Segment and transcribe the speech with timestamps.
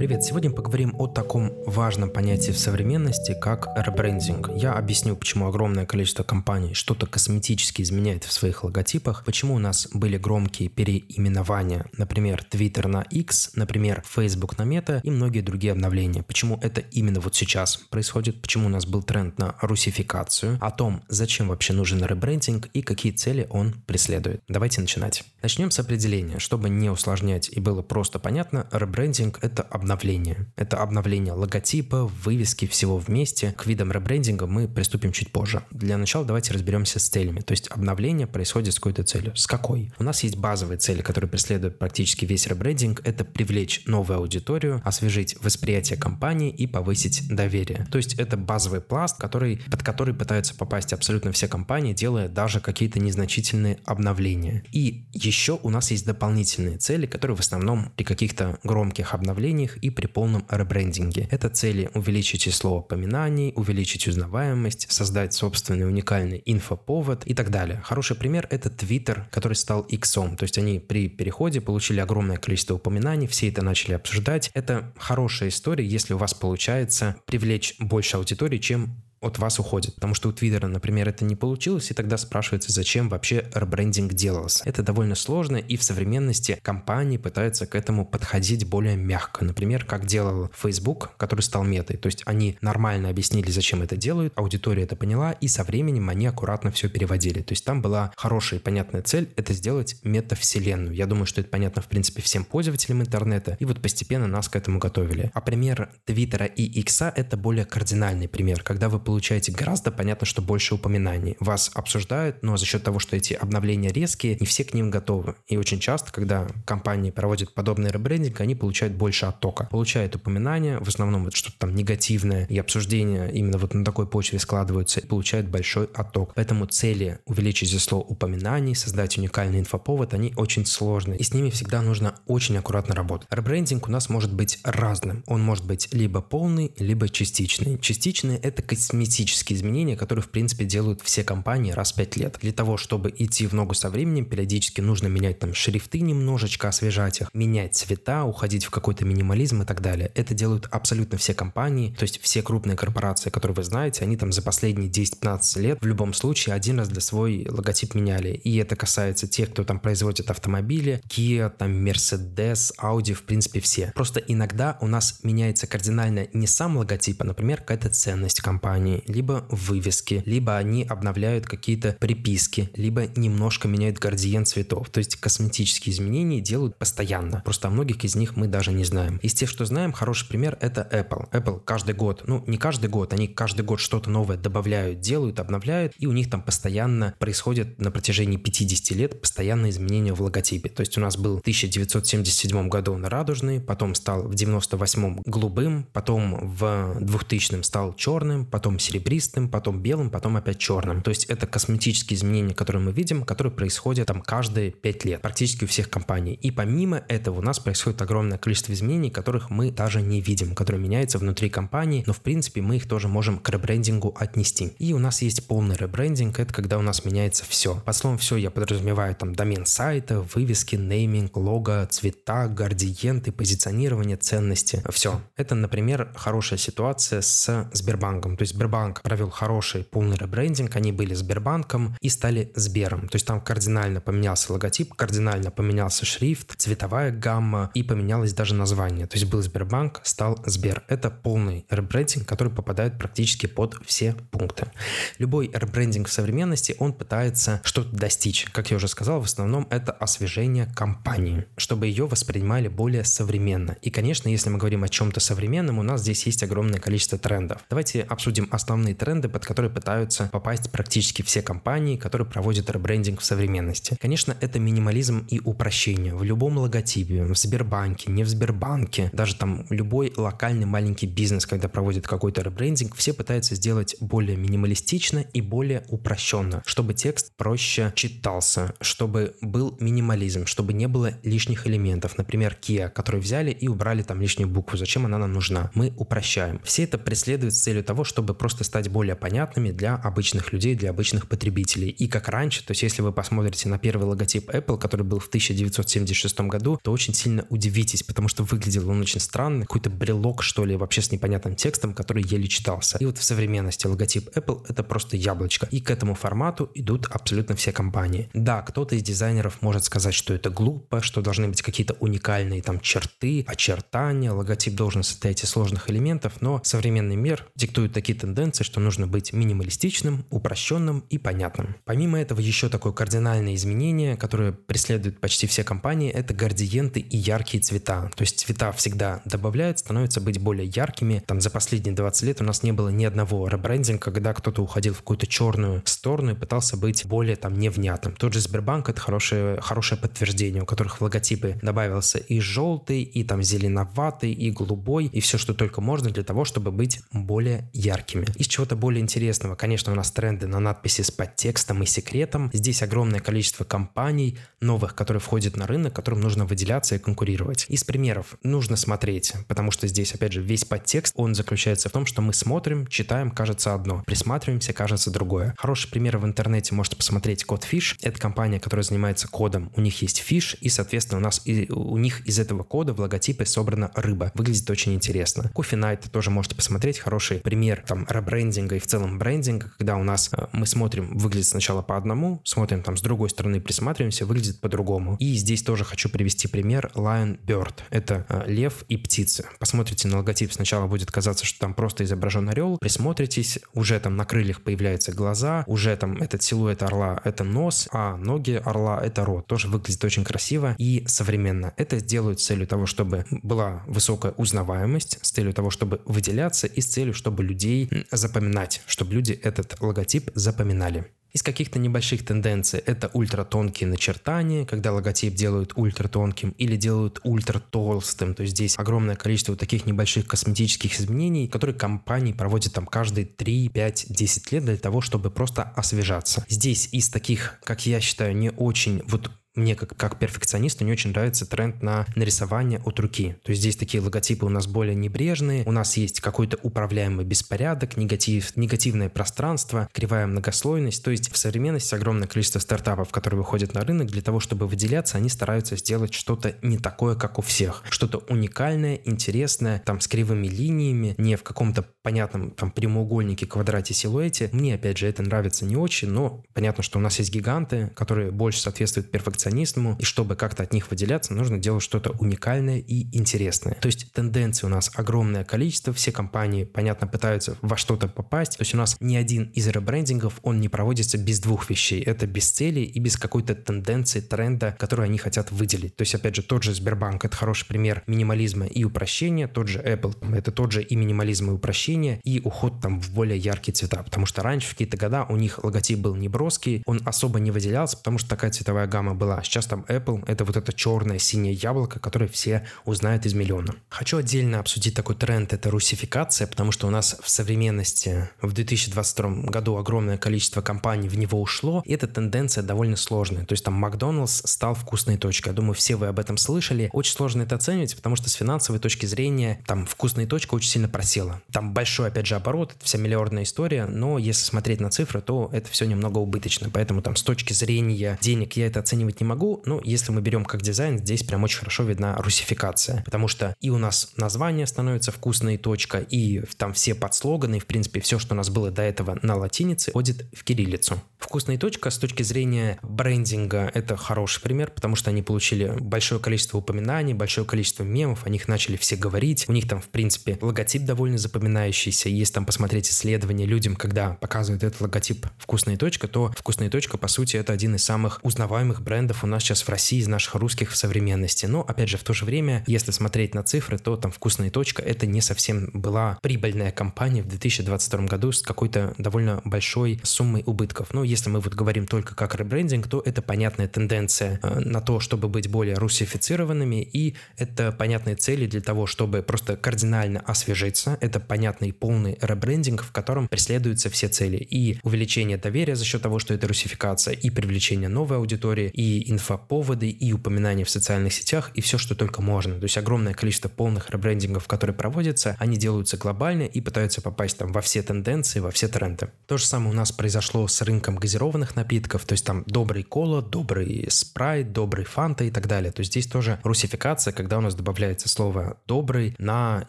[0.00, 4.48] Привет, сегодня поговорим о таком важном понятии в современности, как ребрендинг.
[4.56, 9.88] Я объясню, почему огромное количество компаний что-то косметически изменяет в своих логотипах, почему у нас
[9.92, 16.22] были громкие переименования, например, Twitter на X, например, Facebook на Meta и многие другие обновления.
[16.22, 21.02] Почему это именно вот сейчас происходит, почему у нас был тренд на русификацию, о том,
[21.08, 24.42] зачем вообще нужен ребрендинг и какие цели он преследует.
[24.48, 25.24] Давайте начинать.
[25.42, 26.38] Начнем с определения.
[26.38, 30.46] Чтобы не усложнять и было просто понятно, ребрендинг— это обновление обновление.
[30.56, 33.52] Это обновление логотипа, вывески, всего вместе.
[33.52, 35.62] К видам ребрендинга мы приступим чуть позже.
[35.72, 37.40] Для начала давайте разберемся с целями.
[37.40, 39.34] То есть обновление происходит с какой-то целью.
[39.34, 39.92] С какой?
[39.98, 43.00] У нас есть базовые цели, которые преследуют практически весь ребрендинг.
[43.04, 47.88] Это привлечь новую аудиторию, освежить восприятие компании и повысить доверие.
[47.90, 52.60] То есть это базовый пласт, который, под который пытаются попасть абсолютно все компании, делая даже
[52.60, 54.62] какие-то незначительные обновления.
[54.70, 59.90] И еще у нас есть дополнительные цели, которые в основном при каких-то громких обновлениях и
[59.90, 61.28] при полном ребрендинге.
[61.30, 67.80] Это цели увеличить число упоминаний, увеличить узнаваемость, создать собственный уникальный инфоповод и так далее.
[67.84, 70.10] Хороший пример— это Twitter, который стал X.
[70.12, 74.50] То есть они при переходе получили огромное количество упоминаний, все это начали обсуждать.
[74.54, 79.94] Это хорошая история, если у вас получается привлечь больше аудитории, чем от вас уходит.
[79.94, 84.62] Потому что у Твиттера, например, это не получилось, и тогда спрашивается, зачем вообще ребрендинг делался.
[84.64, 89.44] Это довольно сложно, и в современности компании пытаются к этому подходить более мягко.
[89.44, 91.96] Например, как делал Facebook, который стал метой.
[91.96, 96.26] То есть они нормально объяснили, зачем это делают, аудитория это поняла, и со временем они
[96.26, 97.42] аккуратно все переводили.
[97.42, 100.94] То есть там была хорошая и понятная цель— это сделать метавселенную.
[100.94, 104.56] Я думаю, что это понятно, в принципе, всем пользователям интернета, и вот постепенно нас к
[104.56, 105.30] этому готовили.
[105.34, 110.40] А пример Твиттера и Икса— это более кардинальный пример, когда вы получаете гораздо, понятно, что
[110.40, 111.36] больше упоминаний.
[111.40, 115.34] Вас обсуждают, но за счет того, что эти обновления резкие, не все к ним готовы.
[115.48, 119.66] И очень часто, когда компании проводят подобный ребрендинг, они получают больше оттока.
[119.68, 124.38] Получают упоминания, в основном вот что-то там негативное, и обсуждения именно вот на такой почве
[124.38, 126.34] складываются, и получают большой отток.
[126.36, 131.18] Поэтому цели увеличить число упоминаний, создать уникальный инфоповод, они очень сложные.
[131.18, 133.26] И с ними всегда нужно очень аккуратно работать.
[133.32, 135.24] Ребрендинг у нас может быть разным.
[135.26, 137.76] Он может быть либо полный, либо частичный.
[137.80, 142.38] Частичный— это косметический косметические изменения, которые, в принципе, делают все компании раз в 5 лет.
[142.42, 147.22] Для того, чтобы идти в ногу со временем, периодически нужно менять там шрифты немножечко, освежать
[147.22, 150.12] их, менять цвета, уходить в какой-то минимализм и так далее.
[150.14, 154.32] Это делают абсолютно все компании, то есть все крупные корпорации, которые вы знаете, они там
[154.32, 158.34] за последние 10-15 лет в любом случае один раз для свой логотип меняли.
[158.44, 163.92] И это касается тех, кто там производит автомобили, Kia, там Mercedes, Audi, в принципе все.
[163.94, 169.02] Просто иногда у нас меняется кардинально не сам логотип, а, например, какая-то ценность компании, компании,
[169.06, 174.88] либо вывески, либо они обновляют какие-то приписки, либо немножко меняют градиент цветов.
[174.90, 177.42] То есть косметические изменения делают постоянно.
[177.44, 179.18] Просто о многих из них мы даже не знаем.
[179.22, 181.30] Из тех, что знаем, хороший пример это Apple.
[181.30, 185.92] Apple каждый год, ну не каждый год, они каждый год что-то новое добавляют, делают, обновляют,
[185.98, 190.68] и у них там постоянно происходит на протяжении 50 лет постоянные изменения в логотипе.
[190.68, 195.86] То есть у нас был в 1977 году он радужный, потом стал в 98 голубым,
[195.92, 201.02] потом в 2000 стал черным, потом серебристым, потом белым, потом опять черным.
[201.02, 205.64] То есть это косметические изменения, которые мы видим, которые происходят там каждые 5 лет, практически
[205.64, 206.34] у всех компаний.
[206.34, 210.82] И помимо этого у нас происходит огромное количество изменений, которых мы даже не видим, которые
[210.82, 214.72] меняются внутри компании, но в принципе мы их тоже можем к ребрендингу отнести.
[214.78, 217.76] И у нас есть полный ребрендинг, это когда у нас меняется все.
[217.84, 224.82] Под словом все я подразумеваю там домен сайта, вывески, нейминг, лого, цвета, градиенты, позиционирование, ценности.
[224.90, 225.20] Все.
[225.36, 228.36] Это, например, хорошая ситуация с Сбербанком.
[228.36, 233.08] То есть Сбербанк Сбербанк провел хороший полный ребрендинг, они были Сбербанком и стали Сбером.
[233.08, 239.08] То есть там кардинально поменялся логотип, кардинально поменялся шрифт, цветовая гамма и поменялось даже название.
[239.08, 240.84] То есть был Сбербанк, стал Сбер.
[240.86, 244.70] Это полный ребрендинг, который попадает практически под все пункты.
[245.18, 248.46] Любой ребрендинг в современности, он пытается что-то достичь.
[248.52, 253.76] Как я уже сказал, в основном это освежение компании, чтобы ее воспринимали более современно.
[253.82, 257.64] И, конечно, если мы говорим о чем-то современном, у нас здесь есть огромное количество трендов.
[257.68, 263.24] Давайте обсудим основные тренды, под которые пытаются попасть практически все компании, которые проводят ребрендинг в
[263.24, 263.96] современности.
[264.00, 266.14] Конечно, это минимализм и упрощение.
[266.14, 271.68] В любом логотипе, в Сбербанке, не в Сбербанке, даже там любой локальный маленький бизнес, когда
[271.68, 278.74] проводит какой-то ребрендинг, все пытаются сделать более минималистично и более упрощенно, чтобы текст проще читался,
[278.80, 282.18] чтобы был минимализм, чтобы не было лишних элементов.
[282.18, 284.76] Например, Kia, который взяли и убрали там лишнюю букву.
[284.76, 285.70] Зачем она нам нужна?
[285.74, 286.60] Мы упрощаем.
[286.64, 290.90] Все это преследует с целью того, чтобы просто стать более понятными для обычных людей, для
[290.90, 291.90] обычных потребителей.
[291.90, 295.28] И как раньше, то есть если вы посмотрите на первый логотип Apple, который был в
[295.28, 300.64] 1976 году, то очень сильно удивитесь, потому что выглядел он очень странно, какой-то брелок, что
[300.64, 302.96] ли, вообще с непонятным текстом, который еле читался.
[302.98, 305.68] И вот в современности логотип Apple— это просто яблочко.
[305.70, 308.30] И к этому формату идут абсолютно все компании.
[308.32, 312.80] Да, кто-то из дизайнеров может сказать, что это глупо, что должны быть какие-то уникальные там
[312.80, 318.80] черты, очертания, логотип должен состоять из сложных элементов, но современный мир диктует такие тенденции, что
[318.80, 321.74] нужно быть минималистичным, упрощенным и понятным.
[321.84, 327.62] Помимо этого, еще такое кардинальное изменение, которое преследует почти все компании, это градиенты и яркие
[327.62, 328.10] цвета.
[328.14, 331.22] То есть цвета всегда добавляют, становятся быть более яркими.
[331.26, 334.94] Там за последние 20 лет у нас не было ни одного ребрендинга, когда кто-то уходил
[334.94, 338.14] в какую-то черную сторону и пытался быть более там невнятным.
[338.14, 343.24] Тот же Сбербанк— это хорошее, хорошее подтверждение, у которых в логотипы добавился и желтый, и
[343.24, 348.19] там зеленоватый, и голубой, и все, что только можно для того, чтобы быть более яркими.
[348.36, 352.50] Из чего-то более интересного, конечно, у нас тренды на надписи с подтекстом и секретом.
[352.52, 357.66] Здесь огромное количество компаний новых, которые входят на рынок, которым нужно выделяться и конкурировать.
[357.68, 362.06] Из примеров нужно смотреть, потому что здесь, опять же, весь подтекст, он заключается в том,
[362.06, 365.54] что мы смотрим, читаем, кажется одно, присматриваемся, кажется другое.
[365.58, 367.96] Хороший пример в интернете можете посмотреть код Fish.
[368.02, 369.72] Это компания, которая занимается кодом.
[369.76, 373.00] У них есть Fish, и, соответственно, у нас и, у них из этого кода в
[373.00, 374.32] логотипе собрана рыба.
[374.34, 375.50] Выглядит очень интересно.
[375.54, 376.98] Coffee Night тоже можете посмотреть.
[376.98, 381.46] Хороший пример там ребрендинга и в целом брендинга, когда у нас э, мы смотрим, выглядит
[381.46, 385.16] сначала по одному, смотрим там с другой стороны, присматриваемся, выглядит по-другому.
[385.18, 387.74] И здесь тоже хочу привести пример Lion Bird.
[387.90, 389.46] Это э, лев и птицы.
[389.58, 394.24] Посмотрите на логотип, сначала будет казаться, что там просто изображен орел, присмотритесь, уже там на
[394.24, 399.46] крыльях появляются глаза, уже там этот силуэт орла— это нос, а ноги орла— это рот.
[399.46, 401.72] Тоже выглядит очень красиво и современно.
[401.76, 406.80] Это сделают с целью того, чтобы была высокая узнаваемость, с целью того, чтобы выделяться и
[406.80, 411.10] с целью, чтобы людей запоминать, чтобы люди этот логотип запоминали.
[411.32, 418.34] Из каких-то небольших тенденций это ультратонкие начертания, когда логотип делают ультратонким или делают ультратолстым.
[418.34, 423.68] То есть здесь огромное количество таких небольших косметических изменений, которые компании проводят там каждые 3,
[423.68, 426.44] 5, 10 лет для того, чтобы просто освежаться.
[426.48, 431.10] Здесь из таких, как я считаю, не очень вот мне как, как перфекционисту не очень
[431.10, 433.36] нравится тренд на нарисование от руки.
[433.42, 437.96] То есть здесь такие логотипы у нас более небрежные, у нас есть какой-то управляемый беспорядок,
[437.96, 441.02] негатив, негативное пространство, кривая многослойность.
[441.02, 445.18] То есть в современности огромное количество стартапов, которые выходят на рынок, для того, чтобы выделяться,
[445.18, 447.82] они стараются сделать что-то не такое, как у всех.
[447.90, 454.48] Что-то уникальное, интересное, там с кривыми линиями, не в каком-то понятном там прямоугольнике, квадрате, силуэте.
[454.52, 458.30] Мне, опять же, это нравится не очень, но понятно, что у нас есть гиганты, которые
[458.30, 459.10] больше соответствуют
[459.50, 463.74] перфекционизму, и чтобы как-то от них выделяться, нужно делать что-то уникальное и интересное.
[463.80, 468.56] То есть тенденций у нас огромное количество, все компании, понятно, пытаются во что-то попасть.
[468.56, 472.02] То есть у нас ни один из ребрендингов, он не проводится без двух вещей.
[472.02, 475.96] Это без цели и без какой-то тенденции, тренда, которую они хотят выделить.
[475.96, 479.80] То есть, опять же, тот же Сбербанк— это хороший пример минимализма и упрощения, тот же
[479.80, 484.02] Apple— это тот же и минимализм и упрощение, и уход там в более яркие цвета,
[484.02, 487.50] потому что раньше в какие-то года у них логотип был не броский, он особо не
[487.50, 489.29] выделялся, потому что такая цветовая гамма была.
[489.42, 493.74] Сейчас там Apple— это вот это черное синее яблоко, которое все узнают из миллиона.
[493.88, 499.50] Хочу отдельно обсудить такой тренд— это русификация, потому что у нас в современности в 2022
[499.50, 503.44] году огромное количество компаний в него ушло, и эта тенденция довольно сложная.
[503.44, 505.50] То есть там Макдоналдс стал вкусной точкой.
[505.50, 506.90] Я думаю, все вы об этом слышали.
[506.92, 510.88] Очень сложно это оценивать, потому что с финансовой точки зрения там вкусная точка очень сильно
[510.88, 511.42] просела.
[511.52, 515.70] Там большой, опять же, оборот, вся миллиардная история, но если смотреть на цифры, то это
[515.70, 519.80] все немного убыточно, поэтому там с точки зрения денег я это оценивать не могу, но
[519.84, 523.78] если мы берем как дизайн, здесь прям очень хорошо видна русификация, потому что и у
[523.78, 528.36] нас название становится вкусная точка, и там все подслоганы, и в принципе все, что у
[528.36, 531.00] нас было до этого на латинице, входит в кириллицу.
[531.18, 536.58] Вкусная точка с точки зрения брендинга это хороший пример, потому что они получили большое количество
[536.58, 540.84] упоминаний, большое количество мемов, о них начали все говорить, у них там в принципе логотип
[540.84, 542.08] довольно запоминающий, запоминающийся.
[542.08, 547.08] Если там посмотреть исследования людям, когда показывают этот логотип «Вкусная точка», то «Вкусная точка», по
[547.08, 550.70] сути, это один из самых узнаваемых брендов у нас сейчас в России, из наших русских
[550.70, 551.46] в современности.
[551.46, 554.82] Но, опять же, в то же время, если смотреть на цифры, то там «Вкусная точка»
[554.82, 560.92] это не совсем была прибыльная компания в 2022 году с какой-то довольно большой суммой убытков.
[560.92, 565.00] Но если мы вот говорим только как ребрендинг, то это понятная тенденция э, на то,
[565.00, 570.98] чтобы быть более русифицированными, и это понятные цели для того, чтобы просто кардинально освежиться.
[571.00, 574.36] Это понятный полный ребрендинг, в котором преследуются все цели.
[574.36, 579.90] И увеличение доверия за счет того, что это русификация, и привлечение новой аудитории, и инфоповоды,
[579.90, 582.56] и упоминания в социальных сетях, и все, что только можно.
[582.56, 587.52] То есть огромное количество полных ребрендингов, которые проводятся, они делаются глобально и пытаются попасть там
[587.52, 589.10] во все тенденции, во все тренды.
[589.26, 593.22] То же самое у нас произошло с рынком газированных напитков, то есть там добрый кола,
[593.22, 595.72] добрый спрайт, добрый фанта и так далее.
[595.72, 599.66] То есть здесь тоже русификация, когда у нас добавляется слово добрый на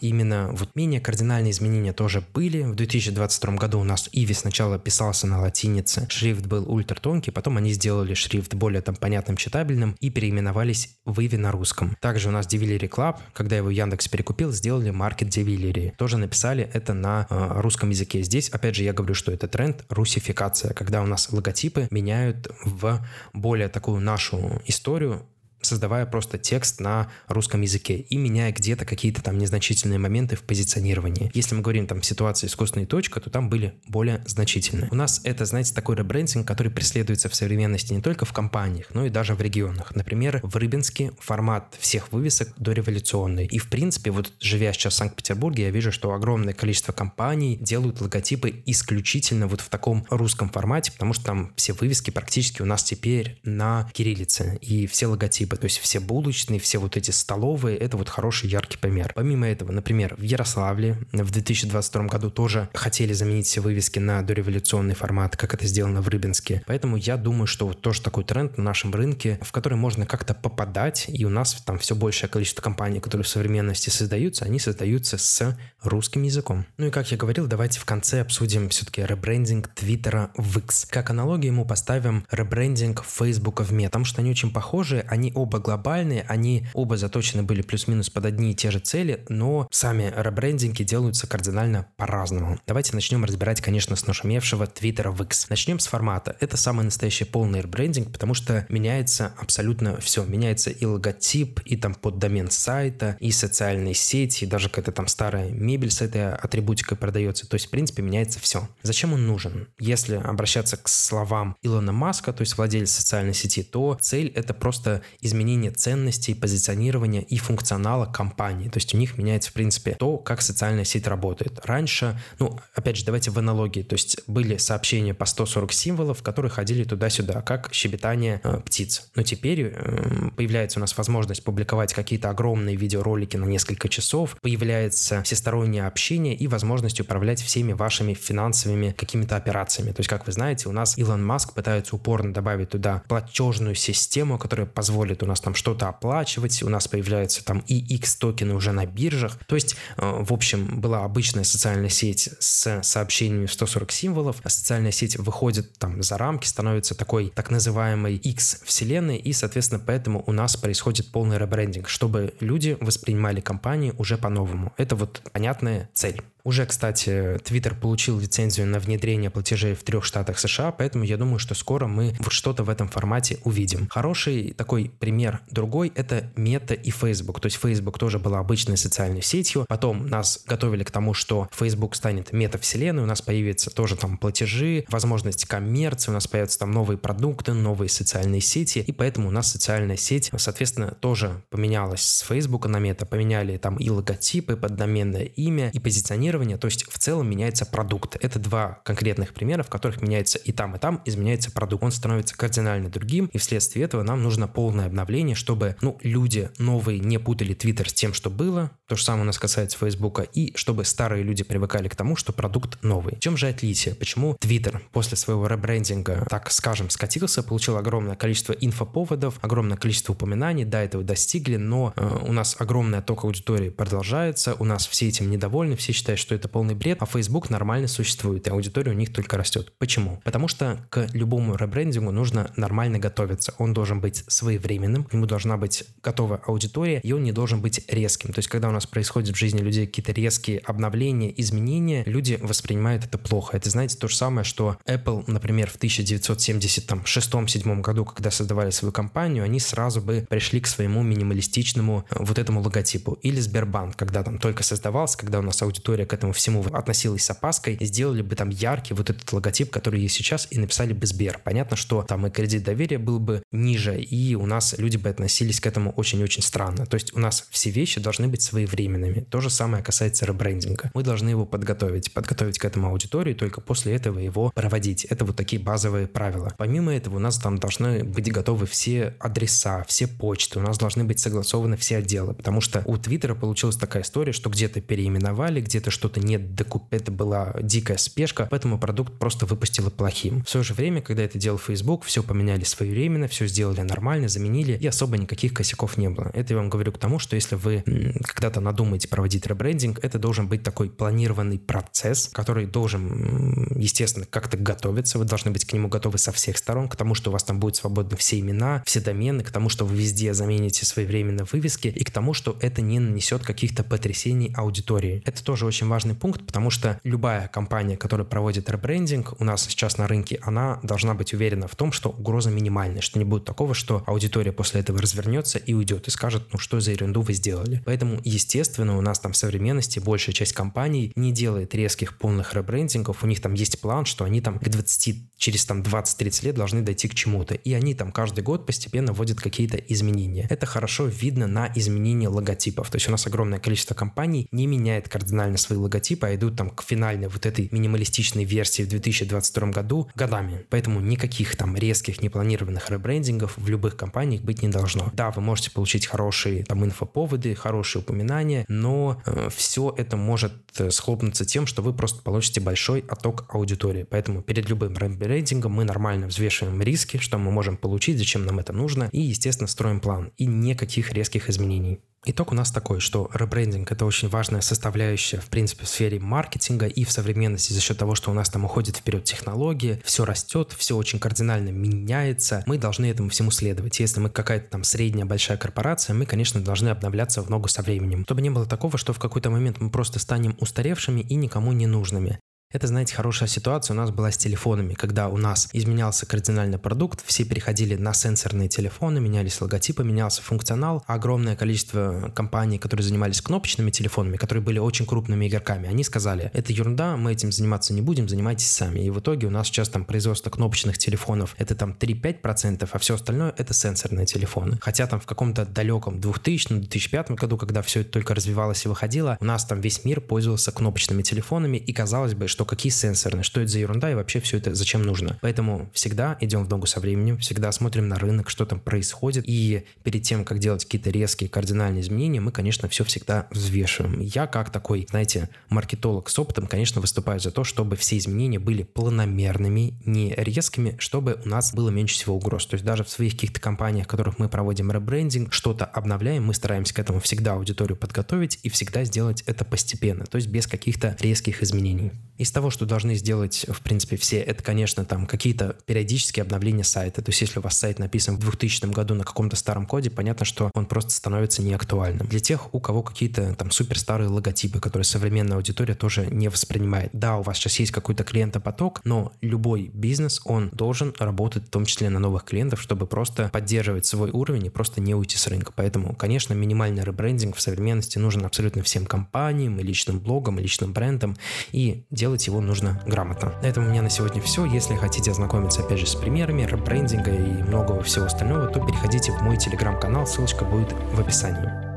[0.00, 2.62] именно вот менее кардинальные изменения тоже были.
[2.62, 7.56] В 2022 году у нас Иви сначала писался на латинице, шрифт был ультра тонкий, потом
[7.56, 11.96] они сделали шрифт более там понятным, читабельным и переименовались в Иви на русском.
[12.00, 15.94] Также у нас Devilry Club, когда его Яндекс перекупил, сделали Market Devilry.
[15.96, 18.22] Тоже написали это на э, русском языке.
[18.22, 23.04] Здесь, опять же, я говорю, что это тренд русификация, когда у нас логотипы меняют в
[23.34, 25.26] более такую нашу историю,
[25.62, 31.30] создавая просто текст на русском языке и меняя где-то какие-то там незначительные моменты в позиционировании.
[31.34, 34.88] Если мы говорим там ситуации искусственной точка, то там были более значительные.
[34.90, 39.06] У нас это, знаете, такой ребрендинг, который преследуется в современности не только в компаниях, но
[39.06, 39.94] и даже в регионах.
[39.94, 43.46] Например, в Рыбинске формат всех вывесок дореволюционный.
[43.46, 48.00] И в принципе, вот живя сейчас в Санкт-Петербурге, я вижу, что огромное количество компаний делают
[48.00, 52.82] логотипы исключительно вот в таком русском формате, потому что там все вывески практически у нас
[52.82, 54.58] теперь на кириллице.
[54.60, 58.48] И все логотипы типа, то есть все булочные, все вот эти столовые, это вот хороший
[58.48, 59.12] яркий пример.
[59.14, 64.94] Помимо этого, например, в Ярославле в 2022 году тоже хотели заменить все вывески на дореволюционный
[64.94, 66.62] формат, как это сделано в Рыбинске.
[66.66, 70.34] Поэтому я думаю, что вот тоже такой тренд на нашем рынке, в который можно как-то
[70.34, 75.18] попадать, и у нас там все большее количество компаний, которые в современности создаются, они создаются
[75.18, 76.66] с русским языком.
[76.78, 80.86] Ну и как я говорил, давайте в конце обсудим все-таки ребрендинг Твиттера в X.
[80.90, 85.58] Как аналогию ему поставим ребрендинг Фейсбука в Мета, потому что они очень похожи, они оба
[85.58, 90.82] глобальные, они оба заточены были плюс-минус под одни и те же цели, но сами ребрендинги
[90.82, 92.58] делаются кардинально по-разному.
[92.66, 95.48] Давайте начнем разбирать, конечно, с нашумевшего Твиттера в X.
[95.48, 96.36] Начнем с формата.
[96.40, 100.24] Это самый настоящий полный ребрендинг, потому что меняется абсолютно все.
[100.24, 105.06] Меняется и логотип, и там под домен сайта, и социальные сети, и даже какая-то там
[105.06, 107.48] старая мебель с этой атрибутикой продается.
[107.48, 108.68] То есть, в принципе, меняется все.
[108.82, 109.68] Зачем он нужен?
[109.78, 115.02] Если обращаться к словам Илона Маска, то есть владельца социальной сети, то цель это просто
[115.30, 118.68] изменение ценностей, позиционирования и функционала компании.
[118.68, 121.60] То есть у них меняется, в принципе, то, как социальная сеть работает.
[121.64, 126.50] Раньше, ну, опять же, давайте в аналогии, то есть были сообщения по 140 символов, которые
[126.50, 129.08] ходили туда-сюда, как щебетание э, птиц.
[129.14, 135.22] Но теперь э, появляется у нас возможность публиковать какие-то огромные видеоролики на несколько часов, появляется
[135.22, 139.92] всестороннее общение и возможность управлять всеми вашими финансовыми какими-то операциями.
[139.92, 144.38] То есть, как вы знаете, у нас Илон Маск пытается упорно добавить туда платежную систему,
[144.38, 148.72] которая позволит у нас там что-то оплачивать, у нас появляются там и X токены уже
[148.72, 149.38] на биржах.
[149.46, 154.48] То есть, э, в общем, была обычная социальная сеть с сообщениями в 140 символов, а
[154.48, 160.22] социальная сеть выходит там за рамки, становится такой так называемой X вселенной, и, соответственно, поэтому
[160.26, 164.72] у нас происходит полный ребрендинг, чтобы люди воспринимали компании уже по-новому.
[164.76, 166.22] Это вот понятная цель.
[166.42, 171.38] Уже, кстати, Twitter получил лицензию на внедрение платежей в трех штатах США, поэтому я думаю,
[171.38, 173.88] что скоро мы что-то в этом формате увидим.
[173.90, 175.09] Хороший такой пример
[175.50, 177.40] другой— это Мета и Facebook.
[177.40, 181.94] То есть Facebook тоже была обычной социальной сетью, потом нас готовили к тому, что Facebook
[181.94, 186.98] станет мета-вселенной, у нас появятся тоже там платежи, возможность коммерции, у нас появятся там новые
[186.98, 192.66] продукты, новые социальные сети, и поэтому у нас социальная сеть, соответственно, тоже поменялась с Facebook
[192.66, 197.66] на мета, поменяли там и логотипы, поддоменное имя, и позиционирование, то есть в целом меняется
[197.66, 198.16] продукт.
[198.20, 201.82] Это два конкретных примера, в которых меняется и там, и там изменяется продукт.
[201.84, 204.99] Он становится кардинально другим, и вследствие этого нам нужно полное обновление,
[205.34, 209.26] чтобы ну, люди новые не путали Twitter с тем, что было, то же самое у
[209.26, 213.16] нас касается Фейсбука, и чтобы старые люди привыкали к тому, что продукт новый.
[213.16, 213.94] В чем же отличие?
[213.94, 220.64] Почему Twitter после своего ребрендинга, так скажем, скатился, получил огромное количество инфоповодов, огромное количество упоминаний,
[220.64, 225.30] до этого достигли, но э, у нас огромный отток аудитории продолжается, у нас все этим
[225.30, 229.12] недовольны, все считают, что это полный бред, а Facebook нормально существует, и аудитория у них
[229.12, 229.72] только растет.
[229.78, 230.20] Почему?
[230.24, 233.54] Потому что к любому ребрендингу нужно нормально готовиться.
[233.58, 237.84] Он должен быть своевременным, к нему должна быть готова аудитория, и он не должен быть
[237.88, 238.32] резким.
[238.32, 243.04] То есть, когда у нас происходят в жизни людей какие-то резкие обновления, изменения, люди воспринимают
[243.04, 243.56] это плохо.
[243.56, 249.44] Это, знаете, то же самое, что Apple, например, в 1976-1977 году, когда создавали свою компанию,
[249.44, 253.12] они сразу бы пришли к своему минималистичному э, вот этому логотипу.
[253.22, 257.30] Или Сбербанк, когда там только создавался, когда у нас аудитория к этому всему относилась с
[257.30, 261.40] опаской, сделали бы там яркий вот этот логотип, который есть сейчас, и написали бы Сбер.
[261.44, 265.60] Понятно, что там и кредит доверия был бы ниже, и у нас люди бы относились
[265.60, 266.86] к этому очень-очень странно.
[266.86, 269.20] То есть у нас все вещи должны быть своевременными.
[269.30, 270.90] То же самое касается ребрендинга.
[270.94, 275.04] Мы должны его подготовить, подготовить к этому аудиторию, только после этого его проводить.
[275.04, 276.54] Это вот такие базовые правила.
[276.58, 281.04] Помимо этого, у нас там должны быть готовы все адреса, все почты, у нас должны
[281.04, 285.90] быть согласованы все отделы, потому что у Твиттера получилась такая история, что где-то переименовали, где-то
[285.90, 286.84] что-то нет докуп...
[286.90, 290.44] Это была дикая спешка, поэтому продукт просто выпустила плохим.
[290.44, 294.59] В свое же время, когда это делал Facebook, все поменяли своевременно, все сделали нормально, заменили,
[294.68, 296.30] и особо никаких косяков не было.
[296.34, 297.82] Это я вам говорю к тому, что если вы
[298.24, 305.18] когда-то надумаете проводить ребрендинг, это должен быть такой планированный процесс, который должен, естественно, как-то готовиться,
[305.18, 307.58] вы должны быть к нему готовы со всех сторон, к тому, что у вас там
[307.58, 312.04] будут свободны все имена, все домены, к тому, что вы везде замените своевременно вывески, и
[312.04, 315.22] к тому, что это не нанесет каких-то потрясений аудитории.
[315.24, 319.98] Это тоже очень важный пункт, потому что любая компания, которая проводит ребрендинг у нас сейчас
[319.98, 323.74] на рынке, она должна быть уверена в том, что угроза минимальная, что не будет такого,
[323.74, 327.82] что аудитория после этого развернется и уйдет и скажет, ну что за ерунду вы сделали.
[327.84, 333.22] Поэтому, естественно, у нас там в современности большая часть компаний не делает резких полных ребрендингов,
[333.22, 336.82] у них там есть план, что они там к 20, через там 20-30 лет должны
[336.82, 340.46] дойти к чему-то, и они там каждый год постепенно вводят какие-то изменения.
[340.50, 345.08] Это хорошо видно на изменении логотипов, то есть у нас огромное количество компаний не меняет
[345.08, 350.08] кардинально свои логотипы, а идут там к финальной вот этой минималистичной версии в 2022 году
[350.14, 350.64] годами.
[350.68, 355.10] Поэтому никаких там резких непланированных ребрендингов в любых компаниях быть не должно.
[355.14, 360.90] Да, вы можете получить хорошие там инфоповоды, хорошие упоминания, но э, все это может э,
[360.90, 364.06] схлопнуться тем, что вы просто получите большой отток аудитории.
[364.08, 368.72] Поэтому перед любым ребрендингом мы нормально взвешиваем риски, что мы можем получить, зачем нам это
[368.72, 370.32] нужно, и, естественно, строим план.
[370.36, 372.00] И никаких резких изменений.
[372.26, 376.84] Итог у нас такой, что ребрендинг— это очень важная составляющая, в принципе, в сфере маркетинга
[376.86, 380.74] и в современности за счет того, что у нас там уходит вперед технологии, все растет,
[380.76, 383.98] все очень кардинально меняется, мы должны этому всему следовать.
[384.00, 388.24] Если мы какая-то там средняя большая корпорация, мы, конечно, должны обновляться в ногу со временем.
[388.24, 391.86] Чтобы не было такого, что в какой-то момент мы просто станем устаревшими и никому не
[391.86, 392.38] нужными.
[392.72, 397.20] Это, знаете, хорошая ситуация у нас была с телефонами, когда у нас изменялся кардинальный продукт,
[397.26, 401.02] все переходили на сенсорные телефоны, менялись логотипы, менялся функционал.
[401.08, 406.72] Огромное количество компаний, которые занимались кнопочными телефонами, которые были очень крупными игроками, они сказали, это
[406.72, 409.00] ерунда, мы этим заниматься не будем, занимайтесь сами.
[409.00, 413.16] И в итоге у нас сейчас там производство кнопочных телефонов это там 3-5%, а все
[413.16, 414.78] остальное это сенсорные телефоны.
[414.80, 419.44] Хотя там в каком-то далеком 2000-2005 году, когда все это только развивалось и выходило, у
[419.44, 423.62] нас там весь мир пользовался кнопочными телефонами, и казалось бы, что что какие сенсорные, что
[423.62, 425.38] это за ерунда и вообще все это зачем нужно.
[425.40, 429.44] Поэтому всегда идем в ногу со временем, всегда смотрим на рынок, что там происходит.
[429.46, 434.20] И перед тем, как делать какие-то резкие кардинальные изменения, мы, конечно, все всегда взвешиваем.
[434.20, 438.82] Я как такой, знаете, маркетолог с опытом, конечно, выступаю за то, чтобы все изменения были
[438.82, 442.66] планомерными, не резкими, чтобы у нас было меньше всего угроз.
[442.66, 446.52] То есть даже в своих каких-то компаниях, в которых мы проводим ребрендинг, что-то обновляем, мы
[446.52, 451.16] стараемся к этому всегда аудиторию подготовить и всегда сделать это постепенно, то есть без каких-то
[451.20, 452.12] резких изменений.
[452.50, 457.22] Из того, что должны сделать, в принципе, все, это, конечно, там какие-то периодические обновления сайта.
[457.22, 460.44] То есть, если у вас сайт написан в 2000 году на каком-то старом коде, понятно,
[460.44, 462.26] что он просто становится неактуальным.
[462.26, 467.10] Для тех, у кого какие-то там супер старые логотипы, которые современная аудитория тоже не воспринимает.
[467.12, 471.84] Да, у вас сейчас есть какой-то клиентопоток, но любой бизнес, он должен работать в том
[471.84, 475.72] числе на новых клиентов, чтобы просто поддерживать свой уровень и просто не уйти с рынка.
[475.76, 480.92] Поэтому, конечно, минимальный ребрендинг в современности нужен абсолютно всем компаниям, и личным блогам, и личным
[480.92, 481.36] брендам,
[481.70, 483.52] и делать делать его нужно грамотно.
[483.62, 484.64] На этом у меня на сегодня все.
[484.64, 489.42] Если хотите ознакомиться опять же с примерами ребрендинга и многого всего остального, то переходите в
[489.42, 491.89] мой телеграм-канал, ссылочка будет в описании.